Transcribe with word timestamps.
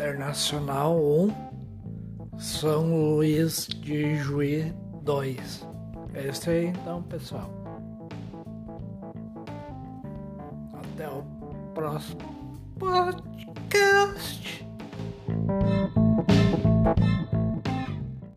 Internacional 0.00 0.96
1, 0.98 2.38
São 2.38 2.88
Luís 2.88 3.68
de 3.68 4.16
Juí 4.16 4.72
2. 5.02 5.68
É 6.14 6.28
isso 6.28 6.48
aí 6.48 6.68
então, 6.68 7.02
pessoal. 7.02 7.50
Até 10.72 11.06
o 11.06 11.22
próximo 11.74 12.18
podcast. 12.78 13.39